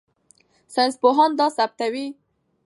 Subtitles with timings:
[0.73, 2.07] ساینسپوهان دا ثبتوي.